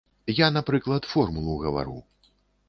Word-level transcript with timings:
Я, 0.37 0.47
напрыклад, 0.55 1.07
формулу 1.11 1.59
гавару. 1.67 2.01